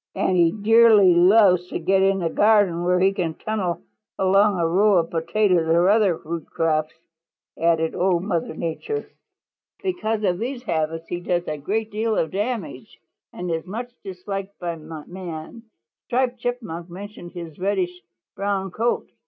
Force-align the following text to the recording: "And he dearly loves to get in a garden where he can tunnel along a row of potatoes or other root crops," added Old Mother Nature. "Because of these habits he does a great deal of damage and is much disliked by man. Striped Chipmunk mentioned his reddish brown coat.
"And 0.15 0.35
he 0.35 0.51
dearly 0.51 1.13
loves 1.13 1.67
to 1.67 1.77
get 1.77 2.01
in 2.01 2.23
a 2.23 2.29
garden 2.31 2.83
where 2.83 2.99
he 2.99 3.13
can 3.13 3.35
tunnel 3.35 3.83
along 4.17 4.57
a 4.57 4.65
row 4.67 4.93
of 4.97 5.11
potatoes 5.11 5.67
or 5.67 5.89
other 5.89 6.17
root 6.17 6.47
crops," 6.47 6.95
added 7.55 7.93
Old 7.93 8.23
Mother 8.23 8.55
Nature. 8.55 9.05
"Because 9.83 10.23
of 10.23 10.39
these 10.39 10.63
habits 10.63 11.07
he 11.09 11.19
does 11.19 11.47
a 11.47 11.55
great 11.55 11.91
deal 11.91 12.17
of 12.17 12.31
damage 12.31 12.99
and 13.31 13.51
is 13.51 13.67
much 13.67 13.93
disliked 14.03 14.57
by 14.57 14.75
man. 14.75 15.65
Striped 16.07 16.39
Chipmunk 16.39 16.89
mentioned 16.89 17.33
his 17.33 17.59
reddish 17.59 18.01
brown 18.35 18.71
coat. 18.71 19.07